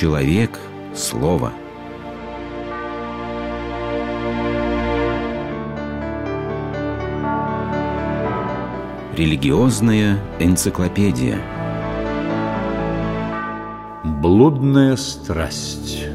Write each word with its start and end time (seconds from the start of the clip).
Человек– 0.00 0.58
слово. 0.94 1.52
Религиозная 9.14 10.18
энциклопедия. 10.38 11.38
Блудная 14.02 14.96
страсть. 14.96 16.09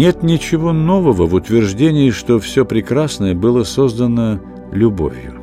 Нет 0.00 0.22
ничего 0.22 0.72
нового 0.72 1.26
в 1.26 1.34
утверждении, 1.34 2.08
что 2.08 2.38
все 2.38 2.64
прекрасное 2.64 3.34
было 3.34 3.64
создано 3.64 4.40
любовью. 4.72 5.42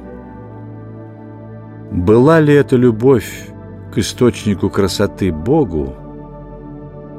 Была 1.92 2.40
ли 2.40 2.56
это 2.56 2.76
любовь 2.76 3.50
к 3.94 4.00
источнику 4.00 4.72
красоты 4.72 5.32
Богу, 5.32 5.94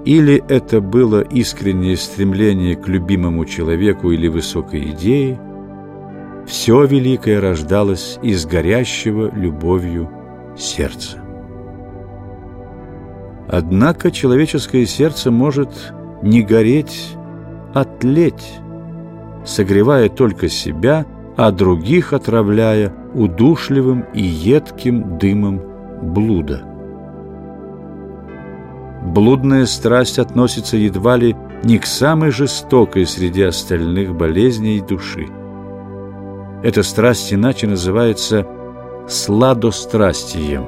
или 0.04 0.42
это 0.48 0.80
было 0.80 1.20
искреннее 1.20 1.96
стремление 1.96 2.74
к 2.74 2.88
любимому 2.88 3.44
человеку 3.44 4.10
или 4.10 4.26
высокой 4.26 4.90
идее, 4.90 5.38
все 6.44 6.86
великое 6.86 7.40
рождалось 7.40 8.18
из 8.20 8.46
горящего 8.46 9.32
любовью 9.32 10.10
сердца. 10.56 11.18
Однако 13.46 14.10
человеческое 14.10 14.86
сердце 14.86 15.30
может 15.30 15.92
не 16.20 16.42
гореть 16.42 17.14
отлеть, 17.74 18.60
согревая 19.44 20.08
только 20.08 20.48
себя, 20.48 21.06
а 21.36 21.50
других 21.50 22.12
отравляя 22.12 22.92
удушливым 23.14 24.04
и 24.12 24.22
едким 24.22 25.18
дымом 25.18 25.60
блуда. 26.02 26.62
Блудная 29.02 29.66
страсть 29.66 30.18
относится 30.18 30.76
едва 30.76 31.16
ли 31.16 31.36
не 31.62 31.78
к 31.78 31.86
самой 31.86 32.30
жестокой 32.30 33.06
среди 33.06 33.42
остальных 33.42 34.14
болезней 34.14 34.80
души. 34.80 35.28
Эта 36.62 36.82
страсть 36.82 37.32
иначе 37.32 37.66
называется 37.68 38.46
сладострастием. 39.08 40.66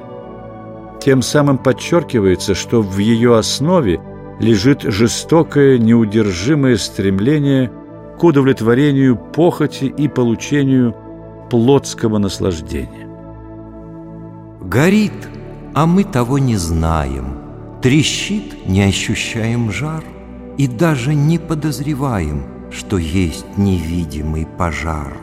Тем 1.01 1.23
самым 1.23 1.59
подчеркивается, 1.59 2.55
что 2.55 2.83
в 2.83 2.98
ее 2.98 3.37
основе 3.37 4.01
лежит 4.41 4.83
жестокое, 4.83 5.78
неудержимое 5.78 6.77
стремление 6.77 7.70
к 8.19 8.24
удовлетворению 8.24 9.16
похоти 9.16 9.84
и 9.84 10.08
получению 10.08 10.96
плотского 11.50 12.19
наслаждения. 12.19 13.08
Горит, 14.62 15.28
а 15.74 15.86
мы 15.86 16.05
того 16.05 16.38
не 16.38 16.56
знаем. 16.56 17.38
Трещит, 17.83 18.66
не 18.66 18.83
ощущаем 18.83 19.70
жар. 19.70 20.05
И 20.56 20.66
даже 20.66 21.14
не 21.14 21.38
подозреваем, 21.38 22.44
что 22.70 22.98
есть 22.98 23.46
невидимый 23.56 24.46
пожар. 24.46 25.16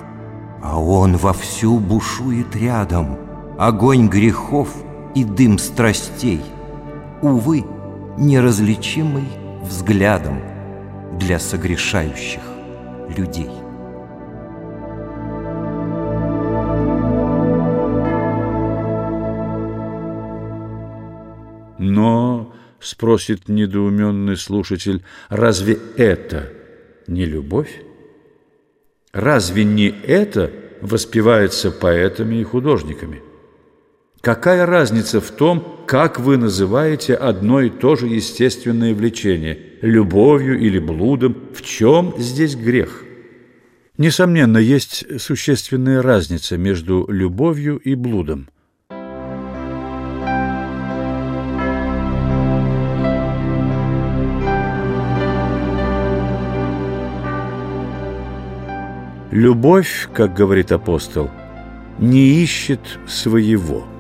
А 0.63 0.79
он 0.79 1.17
вовсю 1.17 1.79
бушует 1.79 2.55
рядом. 2.55 3.17
Огонь 3.59 4.07
грехов 4.07 4.69
и 5.13 5.23
дым 5.23 5.59
страстей. 5.59 6.41
Увы, 7.21 7.63
неразличимый 8.17 9.27
взглядом 9.61 10.41
для 11.19 11.39
согрешающих 11.39 12.41
людей. 13.15 13.51
Но, 21.77 22.53
спросит 22.79 23.47
недоуменный 23.47 24.35
слушатель, 24.35 25.03
разве 25.29 25.77
это 25.95 26.50
не 27.06 27.25
любовь? 27.25 27.81
Разве 29.13 29.63
не 29.63 29.88
это 29.89 30.51
воспевается 30.81 31.72
поэтами 31.72 32.38
и 32.38 32.44
художниками? 32.44 33.22
Какая 34.22 34.66
разница 34.66 35.22
в 35.22 35.29
том, 35.31 35.83
как 35.85 36.19
вы 36.19 36.38
называете 36.38 37.13
одно 37.13 37.61
и 37.61 37.69
то 37.69 37.95
же 37.95 38.07
естественное 38.07 38.94
влечение– 38.94 39.59
любовью 39.81 40.59
или 40.59 40.79
блудом? 40.79 41.38
В 41.53 41.61
чем 41.61 42.13
здесь 42.17 42.56
грех? 42.56 43.03
Несомненно, 43.97 44.57
есть 44.57 45.06
существенная 45.22 46.01
разница 46.01 46.57
между 46.57 47.06
любовью 47.09 47.77
и 47.77 47.95
блудом. 47.95 48.50
Любовь, 59.31 60.09
как 60.13 60.33
говорит 60.33 60.72
апостол, 60.72 61.29
не 62.00 62.41
ищет 62.41 62.81
своего– 63.07 63.85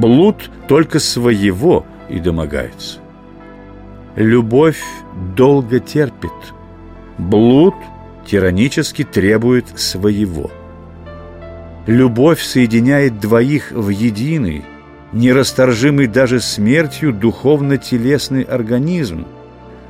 Блуд 0.00 0.50
только 0.66 0.98
своего 0.98 1.86
и 2.08 2.18
домогается. 2.18 2.98
Любовь 4.16 4.82
долго 5.36 5.78
терпит. 5.78 6.32
Блуд 7.16 7.74
тиранически 8.26 9.04
требует 9.04 9.78
своего. 9.78 10.50
Любовь 11.86 12.42
соединяет 12.42 13.20
двоих 13.20 13.70
в 13.70 13.88
единый, 13.88 14.64
нерасторжимый 15.12 16.08
даже 16.08 16.40
смертью 16.40 17.12
духовно-телесный 17.12 18.42
организм. 18.42 19.26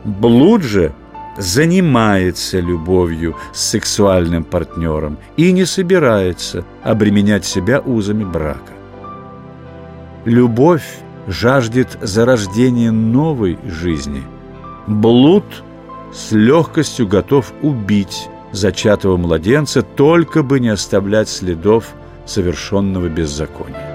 Блуд 0.04 0.64
же 0.64 0.92
занимается 1.38 2.60
любовью 2.60 3.36
с 3.54 3.60
сексуальным 3.70 4.44
партнером 4.44 5.16
и 5.38 5.50
не 5.50 5.64
собирается 5.64 6.64
обременять 6.82 7.46
себя 7.46 7.80
узами 7.80 8.24
брака. 8.24 8.73
Любовь 10.24 11.00
жаждет 11.26 11.98
зарождения 12.00 12.90
новой 12.90 13.58
жизни. 13.66 14.22
Блуд 14.86 15.44
с 16.14 16.32
легкостью 16.32 17.06
готов 17.06 17.52
убить 17.60 18.28
зачатого 18.50 19.18
младенца, 19.18 19.82
только 19.82 20.42
бы 20.42 20.60
не 20.60 20.70
оставлять 20.70 21.28
следов 21.28 21.92
совершенного 22.24 23.08
беззакония. 23.08 23.90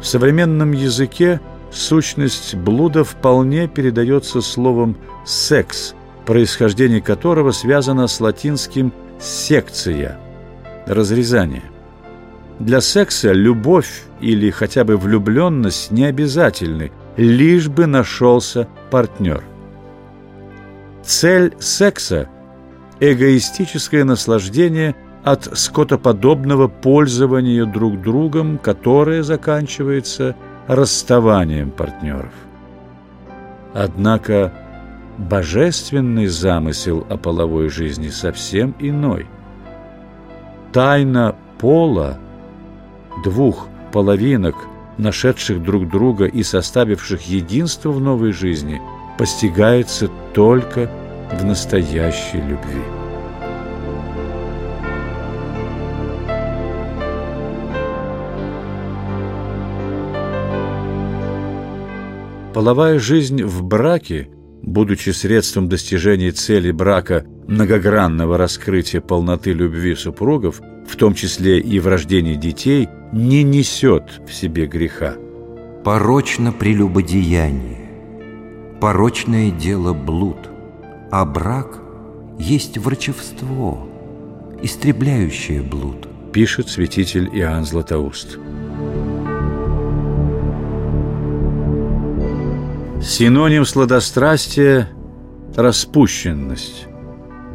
В 0.00 0.04
современном 0.04 0.72
языке 0.72 1.40
сущность 1.70 2.54
блуда 2.54 3.04
вполне 3.04 3.68
передается 3.68 4.40
словом 4.40 4.96
«секс», 5.26 5.94
происхождение 6.28 7.00
которого 7.00 7.52
связано 7.52 8.06
с 8.06 8.20
латинским 8.20 8.92
«секция»– 9.18 10.20
разрезание. 10.86 11.62
Для 12.58 12.82
секса 12.82 13.32
любовь 13.32 14.02
или 14.20 14.50
хотя 14.50 14.84
бы 14.84 14.98
влюбленность 14.98 15.90
не 15.90 16.04
обязательны, 16.04 16.92
лишь 17.16 17.68
бы 17.68 17.86
нашелся 17.86 18.68
партнер. 18.90 19.42
Цель 21.02 21.54
секса– 21.60 22.28
эгоистическое 23.00 24.04
наслаждение 24.04 24.94
от 25.24 25.48
скотоподобного 25.58 26.68
пользования 26.68 27.64
друг 27.64 28.02
другом, 28.02 28.58
которое 28.58 29.22
заканчивается 29.22 30.36
расставанием 30.66 31.70
партнеров. 31.70 32.32
Однако 33.72 34.52
божественный 35.18 36.28
замысел 36.28 37.04
о 37.10 37.16
половой 37.16 37.68
жизни 37.68 38.08
совсем 38.08 38.74
иной. 38.78 39.26
Тайна 40.72 41.34
пола 41.58 42.18
двух 43.24 43.66
половинок, 43.92 44.54
нашедших 44.96 45.62
друг 45.62 45.88
друга 45.88 46.26
и 46.26 46.42
составивших 46.42 47.22
единство 47.22 47.90
в 47.90 48.00
новой 48.00 48.32
жизни, 48.32 48.80
постигается 49.18 50.08
только 50.34 50.88
в 51.32 51.44
настоящей 51.44 52.40
любви. 52.40 52.82
Половая 62.54 62.98
жизнь 62.98 63.42
в 63.42 63.62
браке– 63.62 64.30
будучи 64.62 65.10
средством 65.10 65.68
достижения 65.68 66.30
цели 66.32 66.70
брака 66.70 67.24
многогранного 67.46 68.36
раскрытия 68.36 69.00
полноты 69.00 69.52
любви 69.52 69.94
супругов, 69.94 70.60
в 70.86 70.96
том 70.96 71.14
числе 71.14 71.58
и 71.58 71.78
в 71.80 71.86
рождении 71.86 72.34
детей, 72.34 72.88
не 73.12 73.42
несет 73.42 74.20
в 74.26 74.32
себе 74.32 74.66
греха. 74.66 75.14
Порочно 75.84 76.52
прелюбодеяние, 76.52 77.88
Порочное 78.80 79.50
дело 79.50 79.92
блуд, 79.92 80.36
а 81.10 81.24
брак 81.24 81.80
есть 82.38 82.78
врачевство, 82.78 83.88
истребляющее 84.62 85.62
блуд. 85.62 86.08
Пишет 86.32 86.68
святитель 86.68 87.28
Иоанн 87.32 87.64
Златоуст. 87.64 88.38
Синоним 93.00 93.64
сладострастия– 93.64 94.88
распущенность. 95.56 96.88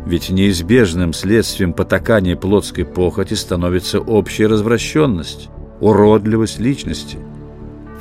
Ведь 0.05 0.29
неизбежным 0.29 1.11
следствием 1.11 1.73
потакания 1.73 2.37
плотской 2.37 2.85
похоти 2.85 3.33
становится 3.33 3.99
общая 3.99 4.47
развращенность, 4.47 5.49
уродливость 5.81 6.59
личности. 6.59 7.17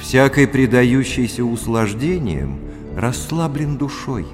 Всякой 0.00 0.47
предающийся 0.47 1.44
услаждением 1.44 2.61
расслаблен 2.97 3.77
душой, 3.77 4.27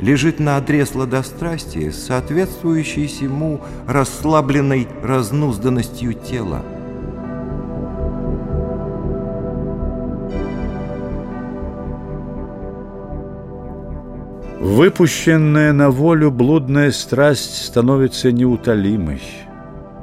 лежит 0.00 0.40
на 0.40 0.56
одре 0.56 0.86
сладострастия, 0.86 1.92
соответствующей 1.92 3.06
ему 3.24 3.60
расслабленной 3.86 4.88
разнузданностью 5.04 6.14
тела. 6.14 6.64
Выпущенная 14.58 15.72
на 15.72 15.90
волю 15.90 16.30
блудная 16.30 16.90
страсть 16.90 17.66
становится 17.66 18.32
неутолимой. 18.32 19.20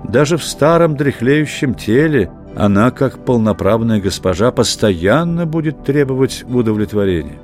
Даже 0.03 0.37
в 0.37 0.43
старом 0.43 0.95
дряхлеющем 0.95 1.73
теле 1.73 2.29
она, 2.55 2.91
как 2.91 3.25
полноправная 3.25 3.99
госпожа, 3.99 4.51
постоянно 4.51 5.45
будет 5.47 5.83
требовать 5.83 6.43
удовлетворения. 6.47 7.39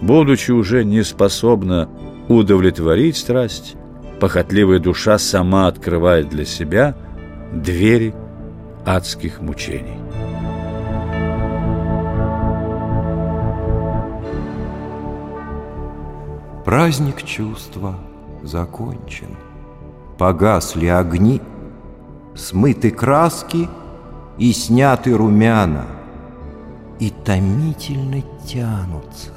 Будучи 0.00 0.52
уже 0.52 0.84
не 0.84 1.02
способна 1.02 1.88
удовлетворить 2.28 3.16
страсть, 3.16 3.74
похотливая 4.20 4.78
душа 4.78 5.18
сама 5.18 5.66
открывает 5.66 6.28
для 6.28 6.44
себя 6.44 6.94
двери 7.52 8.14
адских 8.86 9.40
мучений. 9.40 9.99
Праздник 16.70 17.24
чувства 17.24 17.96
закончен. 18.44 19.36
Погасли 20.18 20.86
огни, 20.86 21.40
смыты 22.36 22.92
краски 22.92 23.68
и 24.38 24.52
сняты 24.52 25.16
румяна. 25.16 25.86
И 27.00 27.10
томительно 27.10 28.22
тянутся 28.46 29.32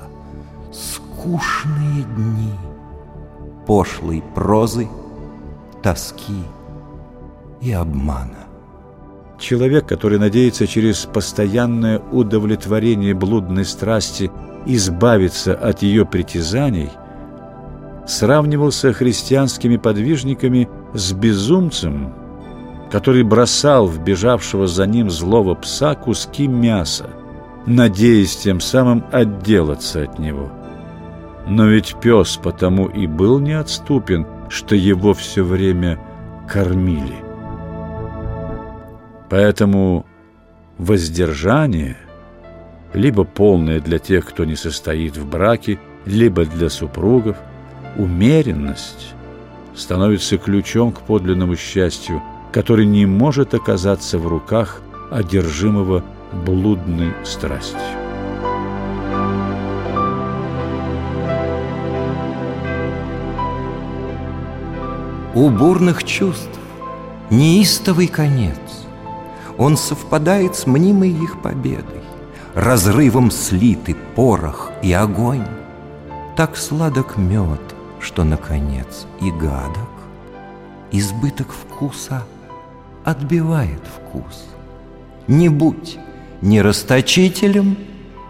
скучные 0.71 2.03
дни 2.15 2.53
пошлой 3.65 4.23
прозы, 4.35 4.87
тоски 5.81 6.43
и 7.61 7.71
обмана. 7.71 8.45
Человек, 9.39 9.87
который 9.87 10.19
надеется 10.19 10.67
через 10.67 11.07
постоянное 11.11 11.97
удовлетворение 12.11 13.15
блудной 13.15 13.65
страсти 13.65 14.29
избавиться 14.67 15.55
от 15.55 15.81
ее 15.81 16.05
притязаний– 16.05 16.91
сравнивался 18.05 18.93
христианскими 18.93 19.77
подвижниками 19.77 20.69
с 20.93 21.13
безумцем, 21.13 22.13
который 22.91 23.23
бросал 23.23 23.87
в 23.87 24.03
бежавшего 24.03 24.67
за 24.67 24.85
ним 24.85 25.09
злого 25.09 25.55
пса 25.55 25.95
куски 25.95 26.47
мяса, 26.47 27.09
надеясь 27.65 28.35
тем 28.37 28.59
самым 28.59 29.03
отделаться 29.11 30.03
от 30.03 30.19
него. 30.19 30.51
Но 31.47 31.65
ведь 31.67 31.95
пес 32.01 32.39
потому 32.41 32.87
и 32.87 33.07
был 33.07 33.39
неотступен, 33.39 34.27
что 34.49 34.75
его 34.75 35.13
все 35.13 35.43
время 35.43 35.99
кормили. 36.47 37.15
Поэтому 39.29 40.05
воздержание, 40.77 41.97
либо 42.93 43.23
полное 43.23 43.79
для 43.79 43.97
тех, 43.97 44.25
кто 44.25 44.45
не 44.45 44.55
состоит 44.55 45.17
в 45.17 45.27
браке, 45.27 45.79
либо 46.05 46.45
для 46.45 46.69
супругов– 46.69 47.37
умеренность 47.97 49.13
становится 49.75 50.37
ключом 50.37 50.91
к 50.91 51.01
подлинному 51.01 51.55
счастью, 51.55 52.21
который 52.51 52.85
не 52.85 53.05
может 53.05 53.53
оказаться 53.53 54.17
в 54.19 54.27
руках 54.27 54.81
одержимого 55.11 56.03
блудной 56.45 57.13
страстью. 57.23 57.79
У 65.35 65.49
бурных 65.49 66.03
чувств 66.03 66.59
неистовый 67.31 68.07
конец. 68.07 68.59
Он 69.57 69.77
совпадает 69.77 70.55
с 70.55 70.67
мнимой 70.67 71.09
их 71.09 71.41
победой, 71.41 72.01
разрывом 72.53 73.31
слиты 73.31 73.95
порох 74.15 74.71
и 74.83 74.93
огонь. 74.93 75.45
Так 76.37 76.55
сладок 76.55 77.17
мед, 77.17 77.72
что, 78.03 78.23
наконец, 78.23 79.07
и 79.21 79.31
гадок, 79.31 79.89
избыток 80.91 81.51
вкуса 81.51 82.23
отбивает 83.03 83.81
вкус. 83.87 84.45
Не 85.27 85.49
будь 85.49 85.97
ни 86.41 86.59
расточителем, 86.59 87.77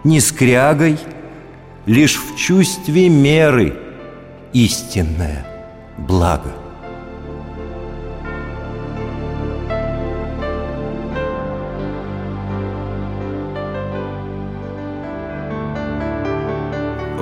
ни 0.04 0.20
скрягой, 0.20 0.98
лишь 1.86 2.16
в 2.16 2.36
чувстве 2.36 3.08
меры 3.08 3.76
истинное 4.52 5.44
благо. 5.98 6.63